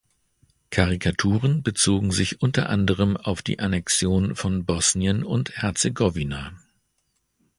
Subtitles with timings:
[0.71, 6.53] Karikaturen bezogen sich unter anderem auf die Annexion von Bosnien und Herzegowina.